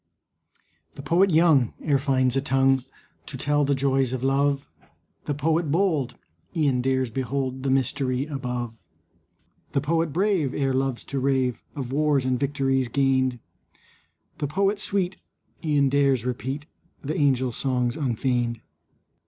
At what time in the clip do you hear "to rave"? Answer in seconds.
11.03-11.61